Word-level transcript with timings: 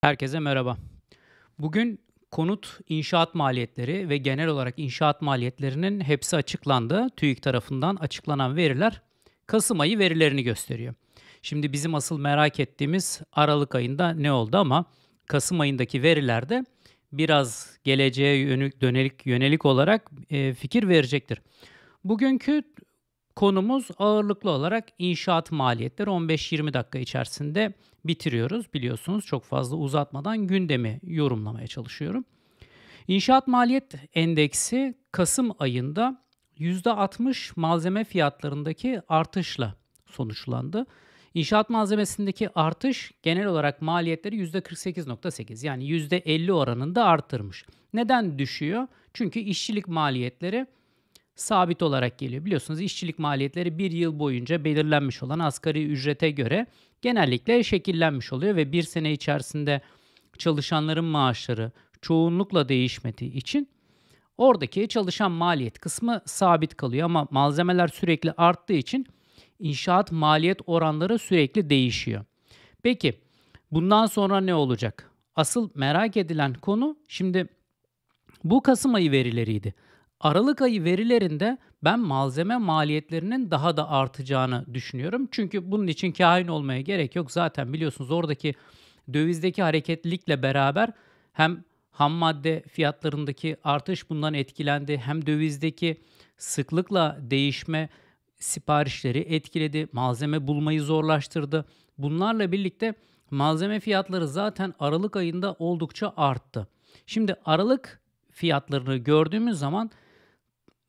Herkese 0.00 0.38
merhaba. 0.38 0.76
Bugün 1.58 2.00
konut 2.30 2.78
inşaat 2.88 3.34
maliyetleri 3.34 4.08
ve 4.08 4.16
genel 4.16 4.48
olarak 4.48 4.74
inşaat 4.76 5.22
maliyetlerinin 5.22 6.00
hepsi 6.00 6.36
açıklandı. 6.36 7.06
TÜİK 7.16 7.42
tarafından 7.42 7.96
açıklanan 7.96 8.56
veriler 8.56 9.02
Kasım 9.46 9.80
ayı 9.80 9.98
verilerini 9.98 10.42
gösteriyor. 10.42 10.94
Şimdi 11.42 11.72
bizim 11.72 11.94
asıl 11.94 12.18
merak 12.18 12.60
ettiğimiz 12.60 13.20
Aralık 13.32 13.74
ayında 13.74 14.10
ne 14.10 14.32
oldu 14.32 14.56
ama 14.56 14.84
Kasım 15.26 15.60
ayındaki 15.60 16.02
verilerde 16.02 16.64
biraz 17.12 17.78
geleceğe 17.84 18.36
yönelik 18.36 18.80
dönelik 18.80 19.26
yönelik 19.26 19.66
olarak 19.66 20.10
e, 20.30 20.54
fikir 20.54 20.88
verecektir. 20.88 21.42
Bugünkü 22.04 22.62
konumuz 23.38 23.88
ağırlıklı 23.98 24.50
olarak 24.50 24.84
inşaat 24.98 25.52
maliyetleri 25.52 26.10
15-20 26.10 26.72
dakika 26.74 26.98
içerisinde 26.98 27.72
bitiriyoruz. 28.04 28.74
Biliyorsunuz 28.74 29.26
çok 29.26 29.44
fazla 29.44 29.76
uzatmadan 29.76 30.46
gündemi 30.46 31.00
yorumlamaya 31.02 31.66
çalışıyorum. 31.66 32.24
İnşaat 33.08 33.48
maliyet 33.48 33.94
endeksi 34.14 34.94
Kasım 35.12 35.52
ayında 35.58 36.22
%60 36.58 37.52
malzeme 37.56 38.04
fiyatlarındaki 38.04 39.00
artışla 39.08 39.74
sonuçlandı. 40.06 40.86
İnşaat 41.34 41.70
malzemesindeki 41.70 42.50
artış 42.54 43.12
genel 43.22 43.46
olarak 43.46 43.82
maliyetleri 43.82 44.36
%48.8 44.36 45.66
yani 45.66 45.84
%50 45.84 46.52
oranında 46.52 47.04
arttırmış. 47.04 47.66
Neden 47.92 48.38
düşüyor? 48.38 48.86
Çünkü 49.14 49.40
işçilik 49.40 49.88
maliyetleri 49.88 50.66
sabit 51.40 51.82
olarak 51.82 52.18
geliyor. 52.18 52.44
Biliyorsunuz 52.44 52.80
işçilik 52.80 53.18
maliyetleri 53.18 53.78
bir 53.78 53.92
yıl 53.92 54.18
boyunca 54.18 54.64
belirlenmiş 54.64 55.22
olan 55.22 55.38
asgari 55.38 55.86
ücrete 55.86 56.30
göre 56.30 56.66
genellikle 57.02 57.64
şekillenmiş 57.64 58.32
oluyor 58.32 58.56
ve 58.56 58.72
bir 58.72 58.82
sene 58.82 59.12
içerisinde 59.12 59.80
çalışanların 60.38 61.04
maaşları 61.04 61.72
çoğunlukla 62.02 62.68
değişmediği 62.68 63.32
için 63.32 63.68
oradaki 64.38 64.88
çalışan 64.88 65.32
maliyet 65.32 65.78
kısmı 65.78 66.22
sabit 66.26 66.76
kalıyor 66.76 67.04
ama 67.04 67.28
malzemeler 67.30 67.88
sürekli 67.88 68.32
arttığı 68.32 68.72
için 68.72 69.06
inşaat 69.58 70.12
maliyet 70.12 70.60
oranları 70.66 71.18
sürekli 71.18 71.70
değişiyor. 71.70 72.24
Peki 72.82 73.20
bundan 73.70 74.06
sonra 74.06 74.40
ne 74.40 74.54
olacak? 74.54 75.10
Asıl 75.36 75.70
merak 75.74 76.16
edilen 76.16 76.54
konu 76.54 76.96
şimdi 77.08 77.48
bu 78.44 78.62
Kasım 78.62 78.94
ayı 78.94 79.10
verileriydi. 79.10 79.74
Aralık 80.20 80.62
ayı 80.62 80.84
verilerinde 80.84 81.58
ben 81.84 82.00
malzeme 82.00 82.56
maliyetlerinin 82.56 83.50
daha 83.50 83.76
da 83.76 83.90
artacağını 83.90 84.64
düşünüyorum. 84.74 85.28
Çünkü 85.30 85.70
bunun 85.70 85.86
için 85.86 86.12
kahin 86.12 86.48
olmaya 86.48 86.80
gerek 86.80 87.16
yok. 87.16 87.32
Zaten 87.32 87.72
biliyorsunuz 87.72 88.10
oradaki 88.10 88.54
dövizdeki 89.12 89.62
hareketlilikle 89.62 90.42
beraber 90.42 90.92
hem 91.32 91.64
ham 91.90 92.12
madde 92.12 92.62
fiyatlarındaki 92.68 93.56
artış 93.64 94.10
bundan 94.10 94.34
etkilendi. 94.34 94.98
Hem 94.98 95.26
dövizdeki 95.26 96.00
sıklıkla 96.36 97.18
değişme 97.20 97.88
siparişleri 98.38 99.18
etkiledi. 99.18 99.88
Malzeme 99.92 100.46
bulmayı 100.46 100.82
zorlaştırdı. 100.82 101.64
Bunlarla 101.98 102.52
birlikte 102.52 102.94
malzeme 103.30 103.80
fiyatları 103.80 104.28
zaten 104.28 104.74
Aralık 104.78 105.16
ayında 105.16 105.56
oldukça 105.58 106.12
arttı. 106.16 106.68
Şimdi 107.06 107.36
Aralık 107.44 108.00
fiyatlarını 108.30 108.96
gördüğümüz 108.96 109.58
zaman 109.58 109.90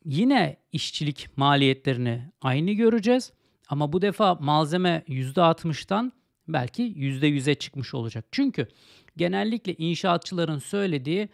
Yine 0.05 0.58
işçilik 0.72 1.38
maliyetlerini 1.38 2.31
aynı 2.42 2.72
göreceğiz 2.72 3.33
ama 3.69 3.94
bu 3.94 4.02
defa 4.02 4.36
malzeme 4.36 5.03
%60'tan 5.08 6.11
belki 6.47 6.83
%100'e 6.83 7.55
çıkmış 7.55 7.94
olacak. 7.94 8.25
Çünkü 8.31 8.67
genellikle 9.17 9.73
inşaatçıların 9.73 10.59
söylediği 10.59 11.30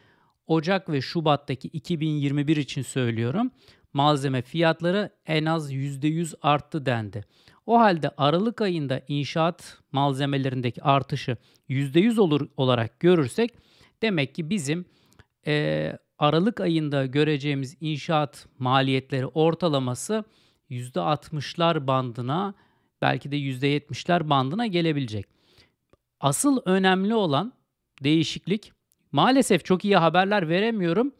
Ocak 0.47 0.89
ve 0.89 1.01
Şubat'taki 1.01 1.67
2021 1.67 2.57
için 2.57 2.81
söylüyorum. 2.81 3.51
Malzeme 3.93 4.41
fiyatları 4.41 5.09
en 5.25 5.45
az 5.45 5.73
%100 5.73 6.35
arttı 6.41 6.85
dendi. 6.85 7.25
O 7.65 7.79
halde 7.79 8.11
Aralık 8.17 8.61
ayında 8.61 9.01
inşaat 9.07 9.77
malzemelerindeki 9.91 10.83
artışı 10.83 11.37
%100 11.69 12.19
olur 12.19 12.47
olarak 12.57 12.99
görürsek 12.99 13.51
demek 14.01 14.35
ki 14.35 14.49
bizim 14.49 14.85
e, 15.47 15.97
Aralık 16.17 16.61
ayında 16.61 17.05
göreceğimiz 17.05 17.77
inşaat 17.81 18.47
maliyetleri 18.59 19.25
ortalaması 19.25 20.23
%60'lar 20.69 21.87
bandına 21.87 22.53
belki 23.01 23.31
de 23.31 23.37
%70'ler 23.37 24.29
bandına 24.29 24.67
gelebilecek. 24.67 25.25
Asıl 26.19 26.61
önemli 26.65 27.15
olan 27.15 27.53
değişiklik 28.03 28.71
maalesef 29.11 29.65
çok 29.65 29.85
iyi 29.85 29.97
haberler 29.97 30.49
veremiyorum. 30.49 31.11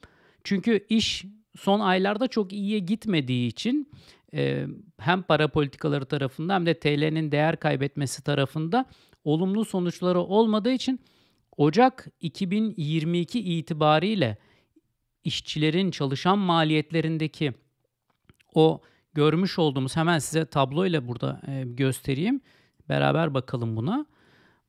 Çünkü 0.44 0.86
iş 0.90 1.26
son 1.58 1.80
aylarda 1.80 2.28
çok 2.28 2.54
iyiye 2.54 2.80
gitmediği 2.80 3.48
için 3.48 3.92
e, 4.34 4.66
hem 5.00 5.22
para 5.22 5.48
politikaları 5.48 6.06
tarafında 6.06 6.56
hem 6.56 6.66
de 6.66 6.80
TL'nin 6.80 7.32
değer 7.32 7.60
kaybetmesi 7.60 8.24
tarafında 8.24 8.86
olumlu 9.24 9.66
sonuçları 9.66 10.20
olmadığı 10.20 10.72
için 10.72 11.00
Ocak 11.58 12.08
2022 12.20 13.40
itibariyle 13.40 14.38
işçilerin 15.26 15.92
çalışan 15.92 16.40
maliyetlerindeki 16.40 17.54
o 18.54 18.82
görmüş 19.14 19.60
olduğumuz 19.60 19.96
hemen 19.96 20.20
size 20.20 20.46
tabloyla 20.46 21.08
burada 21.08 21.42
e, 21.48 21.64
göstereyim. 21.64 22.42
Beraber 22.90 23.34
bakalım 23.34 23.76
buna. 23.76 24.06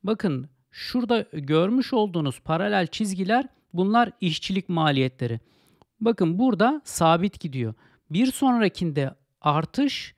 Bakın 0.03 0.49
şurada 0.71 1.25
görmüş 1.33 1.93
olduğunuz 1.93 2.39
paralel 2.39 2.87
çizgiler 2.87 3.47
bunlar 3.73 4.11
işçilik 4.21 4.69
maliyetleri. 4.69 5.39
Bakın 6.01 6.39
burada 6.39 6.81
sabit 6.83 7.39
gidiyor. 7.39 7.73
Bir 8.09 8.31
sonrakinde 8.31 9.15
artış 9.41 10.15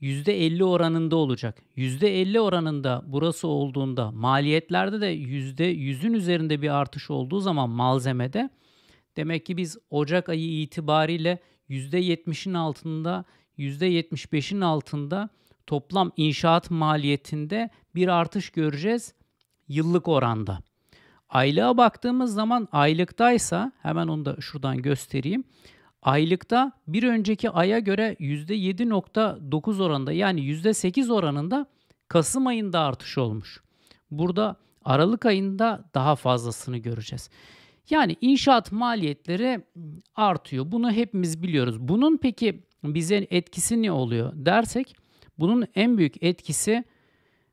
%50 0.00 0.64
oranında 0.64 1.16
olacak. 1.16 1.62
%50 1.76 2.40
oranında 2.40 3.02
burası 3.06 3.48
olduğunda 3.48 4.10
maliyetlerde 4.10 5.00
de 5.00 5.14
%100'ün 5.14 6.12
üzerinde 6.12 6.62
bir 6.62 6.68
artış 6.68 7.10
olduğu 7.10 7.40
zaman 7.40 7.70
malzemede 7.70 8.50
Demek 9.18 9.46
ki 9.46 9.56
biz 9.56 9.78
Ocak 9.90 10.28
ayı 10.28 10.62
itibariyle 10.62 11.38
%70'in 11.70 12.54
altında, 12.54 13.24
%75'in 13.58 14.60
altında 14.60 15.28
toplam 15.66 16.12
inşaat 16.16 16.70
maliyetinde 16.70 17.70
bir 17.94 18.08
artış 18.08 18.50
göreceğiz 18.50 19.14
yıllık 19.68 20.08
oranda. 20.08 20.58
Aylığa 21.28 21.76
baktığımız 21.76 22.34
zaman 22.34 22.68
aylıktaysa 22.72 23.72
hemen 23.82 24.08
onu 24.08 24.24
da 24.24 24.36
şuradan 24.40 24.82
göstereyim. 24.82 25.44
Aylıkta 26.02 26.72
bir 26.86 27.02
önceki 27.02 27.50
aya 27.50 27.78
göre 27.78 28.16
%7.9 28.20 29.82
oranında 29.82 30.12
yani 30.12 30.40
%8 30.40 31.12
oranında 31.12 31.66
Kasım 32.08 32.46
ayında 32.46 32.80
artış 32.80 33.18
olmuş. 33.18 33.62
Burada 34.10 34.56
Aralık 34.84 35.26
ayında 35.26 35.84
daha 35.94 36.16
fazlasını 36.16 36.78
göreceğiz. 36.78 37.30
Yani 37.90 38.16
inşaat 38.20 38.72
maliyetleri 38.72 39.64
artıyor. 40.14 40.72
Bunu 40.72 40.92
hepimiz 40.92 41.42
biliyoruz. 41.42 41.80
Bunun 41.80 42.16
peki 42.16 42.62
bize 42.84 43.26
etkisi 43.30 43.82
ne 43.82 43.92
oluyor 43.92 44.32
dersek 44.34 44.96
bunun 45.38 45.66
en 45.74 45.98
büyük 45.98 46.22
etkisi 46.22 46.84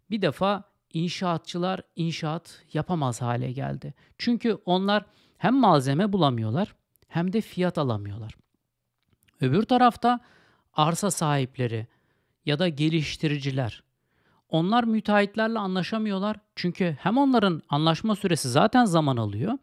bir 0.10 0.22
defa 0.22 0.64
inşaatçılar 0.94 1.82
inşaat 1.96 2.64
yapamaz 2.74 3.22
hale 3.22 3.52
geldi. 3.52 3.94
Çünkü 4.18 4.58
onlar 4.66 5.06
hem 5.38 5.56
malzeme 5.56 6.14
bulamıyorlar 6.14 6.76
hem 7.08 7.34
de 7.34 7.42
fiyat 7.42 7.78
alamıyorlar. 7.78 8.36
Öbür 9.42 9.64
tarafta 9.64 10.20
arsa 10.74 11.12
sahipleri 11.12 11.88
ya 12.46 12.60
da 12.60 12.68
geliştiriciler 12.68 13.84
onlar 14.50 14.84
müteahhitlerle 14.84 15.60
anlaşamıyorlar. 15.60 16.38
Çünkü 16.56 16.98
hem 17.00 17.18
onların 17.18 17.62
anlaşma 17.70 18.16
süresi 18.16 18.50
zaten 18.50 18.86
zaman 18.86 19.18
alıyor 19.18 19.58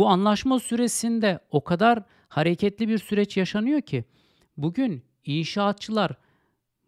bu 0.00 0.08
anlaşma 0.08 0.58
süresinde 0.58 1.40
o 1.50 1.64
kadar 1.64 2.02
hareketli 2.28 2.88
bir 2.88 2.98
süreç 2.98 3.36
yaşanıyor 3.36 3.80
ki 3.80 4.04
bugün 4.56 5.04
inşaatçılar 5.24 6.12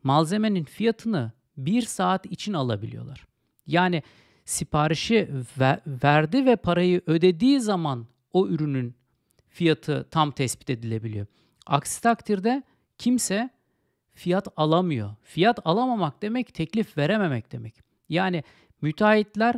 malzemenin 0.03 0.65
fiyatını 0.65 1.33
bir 1.57 1.83
saat 1.83 2.27
için 2.27 2.53
alabiliyorlar. 2.53 3.27
Yani 3.67 4.03
siparişi 4.45 5.31
verdi 5.87 6.47
ve 6.47 6.57
parayı 6.57 7.03
ödediği 7.07 7.61
zaman 7.61 8.07
o 8.33 8.49
ürünün 8.49 8.95
fiyatı 9.49 10.09
tam 10.11 10.31
tespit 10.31 10.71
edilebiliyor. 10.71 11.27
Aksi 11.67 12.03
takdirde 12.03 12.63
kimse 12.99 13.51
fiyat 14.13 14.49
alamıyor. 14.57 15.15
Fiyat 15.23 15.59
alamamak 15.65 16.23
demek 16.23 16.55
teklif 16.55 16.99
verememek 16.99 17.53
demek. 17.53 17.75
Yani 18.09 18.45
müteahhitler 18.83 19.55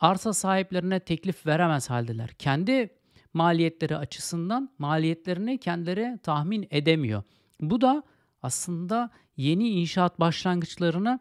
arsa 0.00 0.32
sahiplerine 0.32 1.00
teklif 1.00 1.46
veremez 1.46 1.90
haldeler. 1.90 2.28
Kendi 2.28 2.97
maliyetleri 3.34 3.96
açısından 3.96 4.70
maliyetlerini 4.78 5.58
kendileri 5.58 6.18
tahmin 6.22 6.68
edemiyor. 6.70 7.22
Bu 7.60 7.80
da 7.80 8.02
aslında 8.42 9.10
yeni 9.36 9.68
inşaat 9.68 10.20
başlangıçlarına 10.20 11.20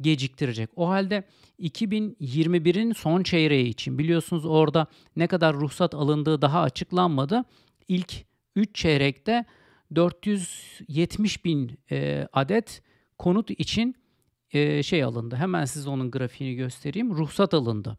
geciktirecek. 0.00 0.70
O 0.76 0.88
halde 0.88 1.24
2021'in 1.60 2.92
son 2.92 3.22
çeyreği 3.22 3.68
için 3.68 3.98
biliyorsunuz 3.98 4.44
orada 4.44 4.86
ne 5.16 5.26
kadar 5.26 5.54
ruhsat 5.56 5.94
alındığı 5.94 6.42
daha 6.42 6.60
açıklanmadı. 6.62 7.44
İlk 7.88 8.24
3 8.56 8.74
çeyrekte 8.74 9.44
470 9.94 11.44
bin 11.44 11.78
e, 11.90 12.28
adet 12.32 12.82
konut 13.18 13.50
için 13.50 13.94
e, 14.50 14.82
şey 14.82 15.04
alındı. 15.04 15.36
Hemen 15.36 15.64
size 15.64 15.90
onun 15.90 16.10
grafiğini 16.10 16.56
göstereyim. 16.56 17.14
Ruhsat 17.14 17.54
alındı. 17.54 17.98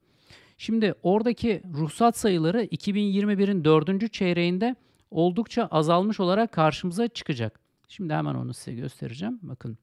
Şimdi 0.58 0.96
oradaki 1.04 1.62
ruhsat 1.74 2.18
sayıları 2.18 2.64
2021'in 2.64 3.66
4. 3.66 4.14
çeyreğinde 4.14 4.76
oldukça 5.12 5.66
azalmış 5.66 6.20
olarak 6.20 6.52
karşımıza 6.52 7.08
çıkacak. 7.08 7.60
Şimdi 7.88 8.14
hemen 8.14 8.36
onu 8.36 8.54
size 8.54 8.74
göstereceğim. 8.74 9.40
Bakın. 9.42 9.78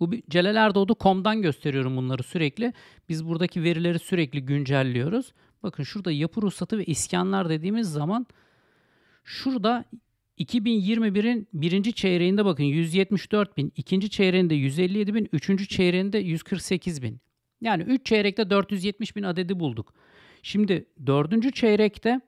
Bu 0.00 0.10
Celal 0.30 0.56
Erdoğdu.com'dan 0.56 1.42
gösteriyorum 1.42 1.96
bunları 1.96 2.22
sürekli. 2.22 2.72
Biz 3.08 3.26
buradaki 3.26 3.62
verileri 3.62 3.98
sürekli 3.98 4.42
güncelliyoruz. 4.42 5.32
Bakın 5.62 5.82
şurada 5.82 6.12
yapı 6.12 6.42
ruhsatı 6.42 6.78
ve 6.78 6.84
iskanlar 6.84 7.48
dediğimiz 7.48 7.92
zaman 7.92 8.26
şurada 9.24 9.84
2021'in 10.38 11.48
birinci 11.52 11.92
çeyreğinde 11.92 12.44
bakın 12.44 12.64
174 12.64 13.56
bin, 13.56 13.72
ikinci 13.76 14.10
çeyreğinde 14.10 14.54
157 14.54 15.14
bin, 15.14 15.28
üçüncü 15.32 15.68
çeyreğinde 15.68 16.18
148 16.18 17.02
bin. 17.02 17.20
Yani 17.60 17.82
3 17.82 18.06
çeyrekte 18.06 18.50
470 18.50 19.16
bin 19.16 19.22
adedi 19.22 19.60
bulduk. 19.60 19.94
Şimdi 20.42 20.86
dördüncü 21.06 21.52
çeyrekte 21.52 22.20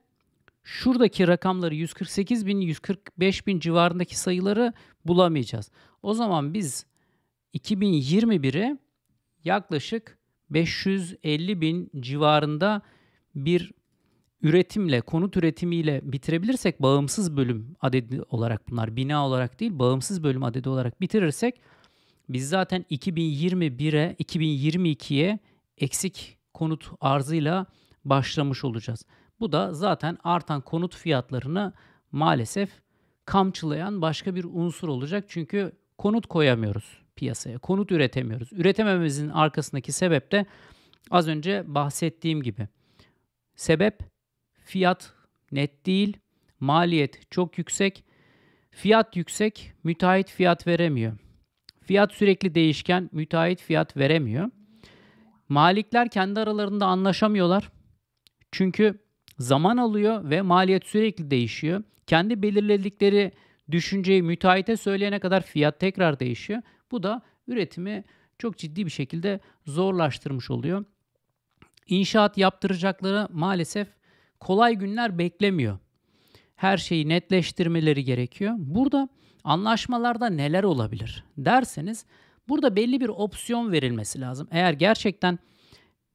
şuradaki 0.63 1.27
rakamları 1.27 1.75
148 1.75 2.45
bin, 2.45 2.61
145 2.61 3.47
bin 3.47 3.59
civarındaki 3.59 4.19
sayıları 4.19 4.73
bulamayacağız. 5.05 5.71
O 6.03 6.13
zaman 6.13 6.53
biz 6.53 6.85
2021'i 7.53 8.77
yaklaşık 9.43 10.17
550 10.49 11.61
bin 11.61 11.91
civarında 11.99 12.81
bir 13.35 13.71
üretimle, 14.41 15.01
konut 15.01 15.37
üretimiyle 15.37 16.01
bitirebilirsek 16.03 16.81
bağımsız 16.81 17.37
bölüm 17.37 17.75
adedi 17.81 18.21
olarak 18.29 18.69
bunlar 18.69 18.95
bina 18.95 19.27
olarak 19.27 19.59
değil 19.59 19.79
bağımsız 19.79 20.23
bölüm 20.23 20.43
adedi 20.43 20.69
olarak 20.69 21.01
bitirirsek 21.01 21.61
biz 22.29 22.49
zaten 22.49 22.85
2021'e 22.91 24.15
2022'ye 24.23 25.39
eksik 25.77 26.37
konut 26.53 26.91
arzıyla 27.01 27.65
başlamış 28.05 28.63
olacağız. 28.63 29.05
Bu 29.39 29.51
da 29.51 29.73
zaten 29.73 30.17
artan 30.23 30.61
konut 30.61 30.95
fiyatlarını 30.95 31.73
maalesef 32.11 32.69
kamçılayan 33.25 34.01
başka 34.01 34.35
bir 34.35 34.43
unsur 34.43 34.87
olacak. 34.87 35.25
Çünkü 35.27 35.71
konut 35.97 36.27
koyamıyoruz 36.27 37.01
piyasaya. 37.15 37.57
Konut 37.57 37.91
üretemiyoruz. 37.91 38.53
Üretemememizin 38.53 39.29
arkasındaki 39.29 39.91
sebep 39.91 40.31
de 40.31 40.45
az 41.11 41.27
önce 41.27 41.63
bahsettiğim 41.67 42.41
gibi. 42.41 42.67
Sebep 43.55 43.99
fiyat 44.63 45.13
net 45.51 45.85
değil, 45.85 46.17
maliyet 46.59 47.31
çok 47.31 47.57
yüksek. 47.57 48.03
Fiyat 48.71 49.15
yüksek, 49.15 49.73
müteahhit 49.83 50.29
fiyat 50.29 50.67
veremiyor. 50.67 51.17
Fiyat 51.89 52.13
sürekli 52.13 52.55
değişken, 52.55 53.09
müteahhit 53.11 53.61
fiyat 53.61 53.97
veremiyor. 53.97 54.49
Malikler 55.49 56.09
kendi 56.09 56.39
aralarında 56.39 56.85
anlaşamıyorlar. 56.85 57.71
Çünkü 58.51 58.99
zaman 59.37 59.77
alıyor 59.77 60.29
ve 60.29 60.41
maliyet 60.41 60.85
sürekli 60.85 61.31
değişiyor. 61.31 61.83
Kendi 62.07 62.41
belirledikleri 62.41 63.31
düşünceyi 63.71 64.23
müteahhite 64.23 64.77
söyleyene 64.77 65.19
kadar 65.19 65.41
fiyat 65.41 65.79
tekrar 65.79 66.19
değişiyor. 66.19 66.61
Bu 66.91 67.03
da 67.03 67.21
üretimi 67.47 68.03
çok 68.39 68.57
ciddi 68.57 68.85
bir 68.85 68.91
şekilde 68.91 69.39
zorlaştırmış 69.65 70.51
oluyor. 70.51 70.85
İnşaat 71.87 72.37
yaptıracakları 72.37 73.27
maalesef 73.31 73.87
kolay 74.39 74.75
günler 74.75 75.17
beklemiyor. 75.17 75.77
Her 76.55 76.77
şeyi 76.77 77.09
netleştirmeleri 77.09 78.03
gerekiyor. 78.03 78.53
Burada 78.57 79.09
anlaşmalarda 79.43 80.29
neler 80.29 80.63
olabilir 80.63 81.23
derseniz 81.37 82.05
burada 82.49 82.75
belli 82.75 83.01
bir 83.01 83.09
opsiyon 83.09 83.71
verilmesi 83.71 84.21
lazım. 84.21 84.47
Eğer 84.51 84.73
gerçekten 84.73 85.39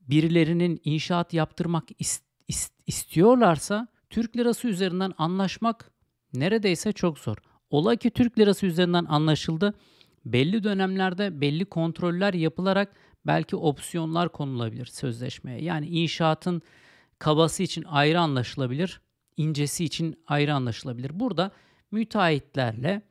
birilerinin 0.00 0.80
inşaat 0.84 1.34
yaptırmak 1.34 1.90
ist- 1.90 2.24
ist- 2.48 2.82
istiyorlarsa 2.86 3.88
Türk 4.10 4.36
lirası 4.36 4.68
üzerinden 4.68 5.12
anlaşmak 5.18 5.90
neredeyse 6.34 6.92
çok 6.92 7.18
zor. 7.18 7.36
Ola 7.70 7.96
ki 7.96 8.10
Türk 8.10 8.38
lirası 8.38 8.66
üzerinden 8.66 9.04
anlaşıldı. 9.04 9.74
Belli 10.24 10.64
dönemlerde 10.64 11.40
belli 11.40 11.64
kontroller 11.64 12.34
yapılarak 12.34 12.92
belki 13.26 13.56
opsiyonlar 13.56 14.28
konulabilir 14.28 14.86
sözleşmeye. 14.86 15.62
Yani 15.62 15.86
inşaatın 15.86 16.62
kabası 17.18 17.62
için 17.62 17.84
ayrı 17.84 18.20
anlaşılabilir, 18.20 19.00
incesi 19.36 19.84
için 19.84 20.16
ayrı 20.26 20.54
anlaşılabilir. 20.54 21.20
Burada 21.20 21.50
müteahhitlerle 21.90 23.02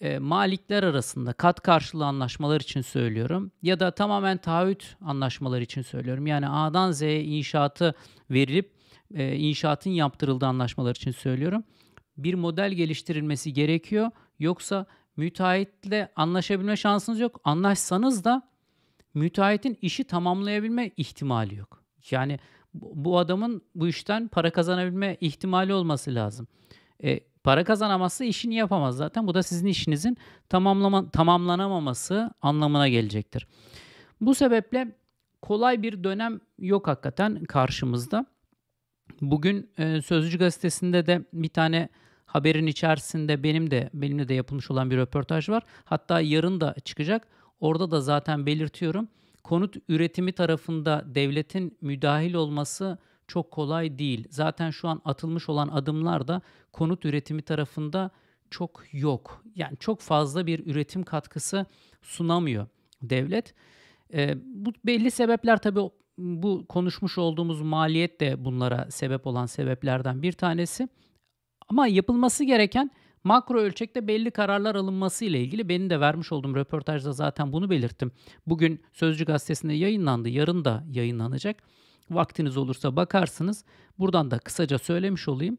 e, 0.00 0.18
malikler 0.18 0.82
arasında 0.82 1.32
kat 1.32 1.60
karşılığı 1.60 2.06
anlaşmalar 2.06 2.60
için 2.60 2.80
söylüyorum 2.80 3.52
ya 3.62 3.80
da 3.80 3.90
tamamen 3.90 4.38
taahhüt 4.38 4.96
anlaşmalar 5.00 5.60
için 5.60 5.82
söylüyorum. 5.82 6.26
Yani 6.26 6.48
A'dan 6.48 6.92
Z'ye 6.92 7.24
inşaatı 7.24 7.94
verilip 8.30 8.72
e, 9.14 9.36
inşaatın 9.36 9.90
yaptırıldığı 9.90 10.46
anlaşmalar 10.46 10.94
için 10.94 11.10
söylüyorum. 11.10 11.64
Bir 12.16 12.34
model 12.34 12.72
geliştirilmesi 12.72 13.52
gerekiyor. 13.52 14.10
Yoksa 14.38 14.86
müteahhitle 15.16 16.12
anlaşabilme 16.16 16.76
şansınız 16.76 17.20
yok. 17.20 17.40
Anlaşsanız 17.44 18.24
da 18.24 18.50
müteahhitin 19.14 19.78
işi 19.82 20.04
tamamlayabilme 20.04 20.90
ihtimali 20.96 21.54
yok. 21.54 21.82
Yani 22.10 22.38
bu 22.74 23.18
adamın 23.18 23.62
bu 23.74 23.88
işten 23.88 24.28
para 24.28 24.50
kazanabilme 24.50 25.16
ihtimali 25.20 25.74
olması 25.74 26.14
lazım. 26.14 26.48
E, 27.04 27.20
para 27.44 27.64
kazanamazsa 27.64 28.24
işini 28.24 28.54
yapamaz 28.54 28.96
zaten. 28.96 29.26
Bu 29.26 29.34
da 29.34 29.42
sizin 29.42 29.66
işinizin 29.66 30.16
tamamlama, 30.48 31.10
tamamlanamaması 31.10 32.30
anlamına 32.42 32.88
gelecektir. 32.88 33.46
Bu 34.20 34.34
sebeple 34.34 34.96
kolay 35.42 35.82
bir 35.82 36.04
dönem 36.04 36.40
yok 36.58 36.88
hakikaten 36.88 37.44
karşımızda. 37.44 38.26
Bugün 39.20 39.70
e, 39.78 40.02
Sözcü 40.02 40.38
gazetesinde 40.38 41.06
de 41.06 41.24
bir 41.32 41.48
tane 41.48 41.88
haberin 42.26 42.66
içerisinde 42.66 43.42
benim 43.42 43.70
de 43.70 43.90
benimle 43.94 44.28
de 44.28 44.34
yapılmış 44.34 44.70
olan 44.70 44.90
bir 44.90 44.96
röportaj 44.96 45.48
var. 45.48 45.62
Hatta 45.84 46.20
yarın 46.20 46.60
da 46.60 46.74
çıkacak. 46.84 47.26
Orada 47.60 47.90
da 47.90 48.00
zaten 48.00 48.46
belirtiyorum. 48.46 49.08
Konut 49.44 49.76
üretimi 49.88 50.32
tarafında 50.32 51.04
devletin 51.06 51.78
müdahil 51.80 52.34
olması 52.34 52.98
çok 53.30 53.50
kolay 53.50 53.98
değil. 53.98 54.28
Zaten 54.30 54.70
şu 54.70 54.88
an 54.88 55.00
atılmış 55.04 55.48
olan 55.48 55.68
adımlar 55.68 56.28
da 56.28 56.42
konut 56.72 57.04
üretimi 57.04 57.42
tarafında 57.42 58.10
çok 58.50 58.82
yok. 58.92 59.44
Yani 59.54 59.76
çok 59.76 60.00
fazla 60.00 60.46
bir 60.46 60.66
üretim 60.66 61.02
katkısı 61.02 61.66
sunamıyor 62.02 62.66
devlet. 63.02 63.54
E, 64.14 64.34
bu 64.44 64.72
belli 64.86 65.10
sebepler 65.10 65.62
tabii 65.62 65.80
bu 66.18 66.66
konuşmuş 66.68 67.18
olduğumuz 67.18 67.60
maliyet 67.60 68.20
de 68.20 68.44
bunlara 68.44 68.90
sebep 68.90 69.26
olan 69.26 69.46
sebeplerden 69.46 70.22
bir 70.22 70.32
tanesi. 70.32 70.88
Ama 71.68 71.86
yapılması 71.86 72.44
gereken 72.44 72.90
makro 73.24 73.58
ölçekte 73.58 74.08
belli 74.08 74.30
kararlar 74.30 74.74
alınması 74.74 75.24
ile 75.24 75.40
ilgili 75.40 75.68
benim 75.68 75.90
de 75.90 76.00
vermiş 76.00 76.32
olduğum 76.32 76.56
röportajda 76.56 77.12
zaten 77.12 77.52
bunu 77.52 77.70
belirttim. 77.70 78.12
Bugün 78.46 78.80
Sözcü 78.92 79.24
gazetesinde 79.24 79.72
yayınlandı, 79.72 80.28
yarın 80.28 80.64
da 80.64 80.84
yayınlanacak. 80.90 81.62
Vaktiniz 82.10 82.56
olursa 82.56 82.96
bakarsınız. 82.96 83.64
Buradan 83.98 84.30
da 84.30 84.38
kısaca 84.38 84.78
söylemiş 84.78 85.28
olayım. 85.28 85.58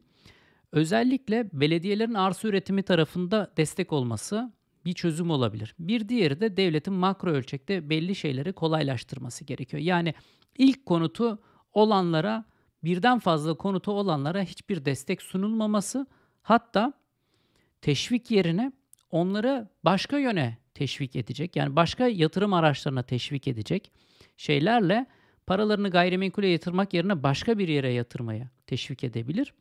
Özellikle 0.72 1.50
belediyelerin 1.52 2.14
arsa 2.14 2.48
üretimi 2.48 2.82
tarafında 2.82 3.52
destek 3.56 3.92
olması 3.92 4.52
bir 4.84 4.92
çözüm 4.92 5.30
olabilir. 5.30 5.74
Bir 5.78 6.08
diğeri 6.08 6.40
de 6.40 6.56
devletin 6.56 6.94
makro 6.94 7.30
ölçekte 7.30 7.90
belli 7.90 8.14
şeyleri 8.14 8.52
kolaylaştırması 8.52 9.44
gerekiyor. 9.44 9.82
Yani 9.82 10.14
ilk 10.58 10.86
konutu 10.86 11.38
olanlara 11.72 12.44
birden 12.84 13.18
fazla 13.18 13.54
konutu 13.54 13.92
olanlara 13.92 14.42
hiçbir 14.42 14.84
destek 14.84 15.22
sunulmaması 15.22 16.06
hatta 16.42 16.92
teşvik 17.80 18.30
yerine 18.30 18.72
onları 19.10 19.68
başka 19.84 20.18
yöne 20.18 20.58
teşvik 20.74 21.16
edecek. 21.16 21.56
Yani 21.56 21.76
başka 21.76 22.08
yatırım 22.08 22.52
araçlarına 22.52 23.02
teşvik 23.02 23.48
edecek 23.48 23.92
şeylerle 24.36 25.06
paralarını 25.46 25.90
gayrimenkule 25.90 26.46
yatırmak 26.46 26.94
yerine 26.94 27.22
başka 27.22 27.58
bir 27.58 27.68
yere 27.68 27.92
yatırmaya 27.92 28.50
teşvik 28.66 29.04
edebilir. 29.04 29.54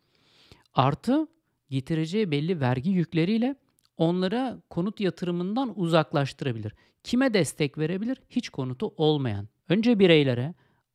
Artı 0.73 1.27
getireceği 1.69 2.31
belli 2.31 2.59
vergi 2.59 2.89
yükleriyle 2.89 3.55
onlara 3.97 4.57
konut 4.69 5.00
yatırımından 5.00 5.79
uzaklaştırabilir. 5.79 6.73
Kime 7.03 7.33
destek 7.33 7.77
verebilir? 7.77 8.17
Hiç 8.29 8.50
konutu 8.50 8.93
olmayan. 8.97 9.47
Önce 9.69 10.00
bireylere, 10.00 10.53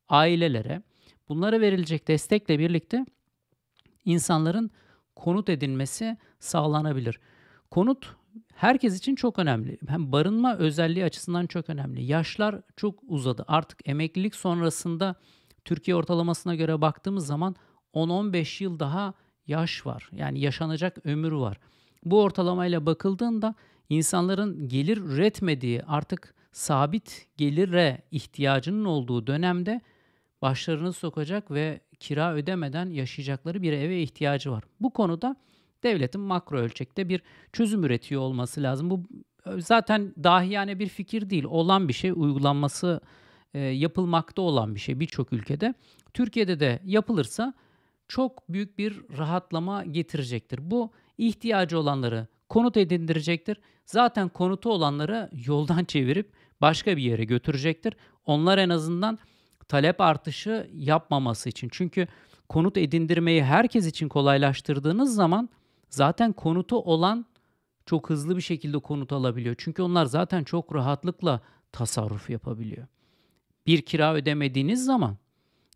ailelere 0.09 0.81
bunlara 1.29 1.61
verilecek 1.61 2.07
destekle 2.07 2.59
birlikte 2.59 3.05
insanların 4.05 4.71
konut 5.15 5.49
edinmesi 5.49 6.17
sağlanabilir. 6.39 7.19
Konut 7.71 8.15
herkes 8.55 8.97
için 8.97 9.15
çok 9.15 9.39
önemli. 9.39 9.77
Hem 9.87 10.11
barınma 10.11 10.57
özelliği 10.57 11.05
açısından 11.05 11.47
çok 11.47 11.69
önemli. 11.69 12.03
Yaşlar 12.03 12.61
çok 12.75 12.99
uzadı. 13.07 13.45
Artık 13.47 13.89
emeklilik 13.89 14.35
sonrasında 14.35 15.15
Türkiye 15.65 15.95
ortalamasına 15.95 16.55
göre 16.55 16.81
baktığımız 16.81 17.27
zaman 17.27 17.55
10-15 17.93 18.63
yıl 18.63 18.79
daha 18.79 19.13
yaş 19.47 19.85
var. 19.85 20.09
Yani 20.11 20.39
yaşanacak 20.39 20.97
ömür 21.05 21.31
var. 21.31 21.57
Bu 22.05 22.21
ortalamayla 22.21 22.85
bakıldığında 22.85 23.55
insanların 23.89 24.67
gelir 24.67 24.97
üretmediği 24.97 25.83
artık 25.83 26.35
sabit 26.51 27.27
gelire 27.37 28.01
ihtiyacının 28.11 28.85
olduğu 28.85 29.27
dönemde 29.27 29.81
başlarını 30.41 30.93
sokacak 30.93 31.51
ve 31.51 31.79
kira 31.99 32.33
ödemeden 32.33 32.89
yaşayacakları 32.89 33.61
bir 33.61 33.73
eve 33.73 34.01
ihtiyacı 34.01 34.51
var. 34.51 34.63
Bu 34.79 34.93
konuda 34.93 35.35
devletin 35.83 36.21
makro 36.21 36.57
ölçekte 36.57 37.09
bir 37.09 37.21
çözüm 37.53 37.83
üretiyor 37.83 38.21
olması 38.21 38.63
lazım. 38.63 38.89
Bu 38.89 39.03
zaten 39.57 40.13
dahiyane 40.23 40.79
bir 40.79 40.87
fikir 40.87 41.29
değil. 41.29 41.43
Olan 41.43 41.87
bir 41.87 41.93
şey, 41.93 42.11
uygulanması 42.11 43.01
e, 43.53 43.59
yapılmakta 43.59 44.41
olan 44.41 44.75
bir 44.75 44.79
şey 44.79 44.99
birçok 44.99 45.33
ülkede. 45.33 45.73
Türkiye'de 46.13 46.59
de 46.59 46.79
yapılırsa 46.85 47.53
çok 48.07 48.49
büyük 48.49 48.77
bir 48.77 49.01
rahatlama 49.17 49.85
getirecektir. 49.85 50.71
Bu 50.71 50.91
ihtiyacı 51.17 51.79
olanları 51.79 52.27
konut 52.49 52.77
edindirecektir. 52.77 53.57
Zaten 53.85 54.29
konutu 54.29 54.71
olanları 54.71 55.29
yoldan 55.45 55.83
çevirip 55.85 56.31
başka 56.61 56.97
bir 56.97 57.01
yere 57.01 57.23
götürecektir. 57.23 57.93
Onlar 58.25 58.57
en 58.57 58.69
azından 58.69 59.19
talep 59.67 60.01
artışı 60.01 60.69
yapmaması 60.73 61.49
için. 61.49 61.69
Çünkü 61.71 62.07
konut 62.49 62.77
edindirmeyi 62.77 63.43
herkes 63.43 63.85
için 63.85 64.09
kolaylaştırdığınız 64.09 65.15
zaman 65.15 65.49
zaten 65.89 66.33
konutu 66.33 66.75
olan 66.75 67.25
çok 67.85 68.09
hızlı 68.09 68.35
bir 68.35 68.41
şekilde 68.41 68.79
konut 68.79 69.11
alabiliyor. 69.11 69.55
Çünkü 69.57 69.81
onlar 69.81 70.05
zaten 70.05 70.43
çok 70.43 70.75
rahatlıkla 70.75 71.41
tasarruf 71.71 72.29
yapabiliyor. 72.29 72.87
Bir 73.67 73.81
kira 73.81 74.13
ödemediğiniz 74.13 74.85
zaman 74.85 75.17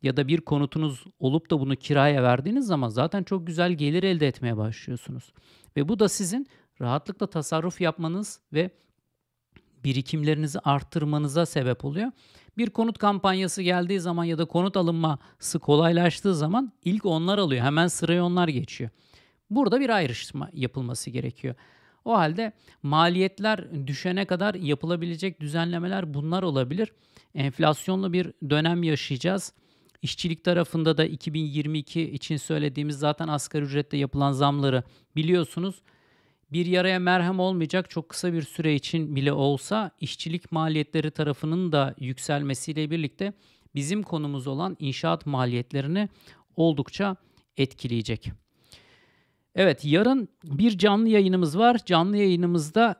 ya 0.03 0.17
da 0.17 0.27
bir 0.27 0.41
konutunuz 0.41 1.05
olup 1.19 1.51
da 1.51 1.59
bunu 1.59 1.75
kiraya 1.75 2.23
verdiğiniz 2.23 2.65
zaman 2.65 2.89
zaten 2.89 3.23
çok 3.23 3.47
güzel 3.47 3.71
gelir 3.71 4.03
elde 4.03 4.27
etmeye 4.27 4.57
başlıyorsunuz. 4.57 5.33
Ve 5.77 5.89
bu 5.89 5.99
da 5.99 6.09
sizin 6.09 6.47
rahatlıkla 6.81 7.27
tasarruf 7.27 7.81
yapmanız 7.81 8.39
ve 8.53 8.71
birikimlerinizi 9.83 10.59
arttırmanıza 10.59 11.45
sebep 11.45 11.85
oluyor. 11.85 12.11
Bir 12.57 12.69
konut 12.69 12.97
kampanyası 12.97 13.61
geldiği 13.61 13.99
zaman 13.99 14.23
ya 14.23 14.37
da 14.37 14.45
konut 14.45 14.77
alınması 14.77 15.59
kolaylaştığı 15.59 16.35
zaman 16.35 16.71
ilk 16.85 17.05
onlar 17.05 17.37
alıyor. 17.37 17.65
Hemen 17.65 17.87
sıraya 17.87 18.25
onlar 18.25 18.47
geçiyor. 18.47 18.89
Burada 19.51 19.79
bir 19.79 19.89
ayrışma 19.89 20.49
yapılması 20.53 21.09
gerekiyor. 21.09 21.55
O 22.05 22.13
halde 22.13 22.51
maliyetler 22.83 23.87
düşene 23.87 24.25
kadar 24.25 24.55
yapılabilecek 24.55 25.41
düzenlemeler 25.41 26.13
bunlar 26.13 26.43
olabilir. 26.43 26.91
Enflasyonlu 27.35 28.13
bir 28.13 28.33
dönem 28.49 28.83
yaşayacağız. 28.83 29.53
İşçilik 30.01 30.43
tarafında 30.43 30.97
da 30.97 31.05
2022 31.05 32.01
için 32.01 32.37
söylediğimiz 32.37 32.99
zaten 32.99 33.27
asgari 33.27 33.65
ücrette 33.65 33.97
yapılan 33.97 34.31
zamları 34.31 34.83
biliyorsunuz. 35.15 35.81
Bir 36.51 36.65
yaraya 36.65 36.99
merhem 36.99 37.39
olmayacak 37.39 37.89
çok 37.89 38.09
kısa 38.09 38.33
bir 38.33 38.41
süre 38.41 38.75
için 38.75 39.15
bile 39.15 39.33
olsa 39.33 39.91
işçilik 40.01 40.51
maliyetleri 40.51 41.11
tarafının 41.11 41.71
da 41.71 41.95
yükselmesiyle 41.99 42.91
birlikte 42.91 43.33
bizim 43.75 44.03
konumuz 44.03 44.47
olan 44.47 44.77
inşaat 44.79 45.25
maliyetlerini 45.25 46.09
oldukça 46.55 47.15
etkileyecek. 47.57 48.31
Evet 49.55 49.85
yarın 49.85 50.29
bir 50.43 50.77
canlı 50.77 51.09
yayınımız 51.09 51.57
var. 51.57 51.77
Canlı 51.85 52.17
yayınımızda 52.17 52.95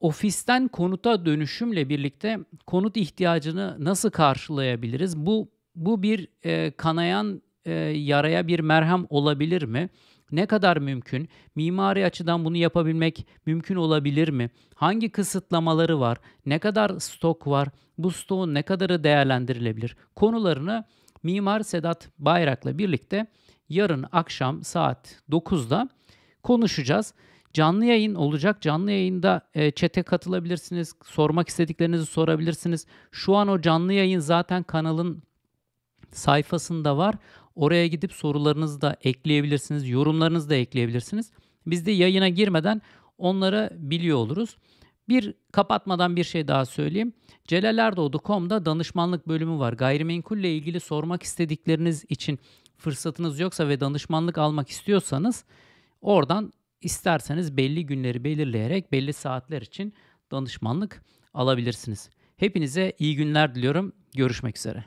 ofisten 0.00 0.68
konuta 0.68 1.26
dönüşümle 1.26 1.88
birlikte 1.88 2.38
konut 2.66 2.96
ihtiyacını 2.96 3.76
nasıl 3.78 4.10
karşılayabiliriz? 4.10 5.16
Bu 5.16 5.48
bu 5.74 6.02
bir 6.02 6.28
e, 6.44 6.70
kanayan 6.70 7.42
e, 7.64 7.72
yaraya 7.94 8.46
bir 8.46 8.60
merhem 8.60 9.06
olabilir 9.10 9.62
mi? 9.62 9.88
Ne 10.32 10.46
kadar 10.46 10.76
mümkün? 10.76 11.28
Mimari 11.54 12.04
açıdan 12.04 12.44
bunu 12.44 12.56
yapabilmek 12.56 13.26
mümkün 13.46 13.76
olabilir 13.76 14.28
mi? 14.28 14.50
Hangi 14.74 15.10
kısıtlamaları 15.10 16.00
var? 16.00 16.18
Ne 16.46 16.58
kadar 16.58 16.98
stok 16.98 17.46
var? 17.46 17.68
Bu 17.98 18.10
stoğun 18.10 18.54
ne 18.54 18.62
kadarı 18.62 19.04
değerlendirilebilir? 19.04 19.96
Konularını 20.16 20.84
Mimar 21.22 21.60
Sedat 21.60 22.08
Bayrak'la 22.18 22.78
birlikte 22.78 23.26
yarın 23.68 24.04
akşam 24.12 24.64
saat 24.64 25.22
9'da 25.30 25.88
konuşacağız. 26.42 27.14
Canlı 27.52 27.84
yayın 27.84 28.14
olacak. 28.14 28.62
Canlı 28.62 28.90
yayında 28.90 29.42
e, 29.54 29.70
çete 29.70 30.02
katılabilirsiniz. 30.02 30.94
Sormak 31.04 31.48
istediklerinizi 31.48 32.06
sorabilirsiniz. 32.06 32.86
Şu 33.12 33.36
an 33.36 33.48
o 33.48 33.60
canlı 33.60 33.92
yayın 33.92 34.20
zaten 34.20 34.62
kanalın 34.62 35.22
sayfasında 36.12 36.96
var. 36.96 37.14
Oraya 37.54 37.86
gidip 37.86 38.12
sorularınızı 38.12 38.80
da 38.80 38.96
ekleyebilirsiniz. 39.04 39.88
Yorumlarınızı 39.88 40.50
da 40.50 40.54
ekleyebilirsiniz. 40.54 41.30
Biz 41.66 41.86
de 41.86 41.90
yayına 41.90 42.28
girmeden 42.28 42.82
onları 43.18 43.70
biliyor 43.76 44.18
oluruz. 44.18 44.56
Bir 45.08 45.34
kapatmadan 45.52 46.16
bir 46.16 46.24
şey 46.24 46.48
daha 46.48 46.66
söyleyeyim. 46.66 47.12
Celalerdoğdu.com'da 47.44 48.66
danışmanlık 48.66 49.28
bölümü 49.28 49.58
var. 49.58 49.72
Gayrimenkulle 49.72 50.54
ilgili 50.54 50.80
sormak 50.80 51.22
istedikleriniz 51.22 52.04
için 52.08 52.38
fırsatınız 52.78 53.40
yoksa 53.40 53.68
ve 53.68 53.80
danışmanlık 53.80 54.38
almak 54.38 54.68
istiyorsanız 54.68 55.44
oradan 56.00 56.52
isterseniz 56.80 57.56
belli 57.56 57.86
günleri 57.86 58.24
belirleyerek 58.24 58.92
belli 58.92 59.12
saatler 59.12 59.62
için 59.62 59.94
danışmanlık 60.30 61.02
alabilirsiniz. 61.34 62.10
Hepinize 62.36 62.92
iyi 62.98 63.16
günler 63.16 63.54
diliyorum. 63.54 63.92
Görüşmek 64.14 64.56
üzere. 64.56 64.84